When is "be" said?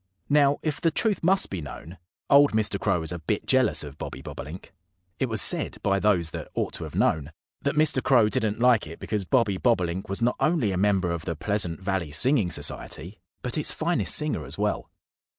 1.51-1.61